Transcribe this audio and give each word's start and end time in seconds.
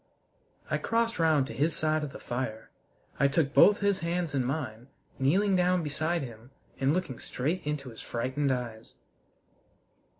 I 0.71 0.79
crossed 0.79 1.19
round 1.19 1.45
to 1.45 1.53
his 1.53 1.75
side 1.75 2.03
of 2.03 2.11
the 2.11 2.17
fire. 2.17 2.71
I 3.19 3.27
took 3.27 3.53
both 3.53 3.81
his 3.81 3.99
hands 3.99 4.33
in 4.33 4.43
mine, 4.43 4.87
kneeling 5.19 5.55
down 5.55 5.83
beside 5.83 6.23
him 6.23 6.49
and 6.79 6.91
looking 6.91 7.19
straight 7.19 7.61
into 7.67 7.89
his 7.89 8.01
frightened 8.01 8.51
eyes. 8.51 8.95